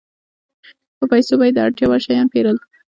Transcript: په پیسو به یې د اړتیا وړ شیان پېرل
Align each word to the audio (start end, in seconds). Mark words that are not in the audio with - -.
په 0.97 1.05
پیسو 1.11 1.33
به 1.39 1.45
یې 1.47 1.53
د 1.55 1.57
اړتیا 1.65 1.85
وړ 1.87 1.99
شیان 2.05 2.27
پېرل 2.33 2.57